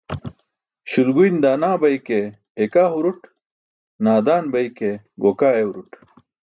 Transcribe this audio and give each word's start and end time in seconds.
Śulguyn 0.89 1.35
daana 1.43 1.69
bay 1.81 1.97
ke 2.07 2.19
eekaa 2.61 2.89
hurut, 2.93 3.21
naadaan 4.03 4.45
bay 4.53 4.67
ke 4.77 4.89
gookaa 5.21 5.55
ewrut. 5.63 5.91